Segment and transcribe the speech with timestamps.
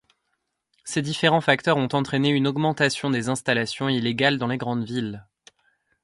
[0.83, 5.27] Ces différents facteurs ont entrainé une augmentation des installations illégales dans les grandes villes.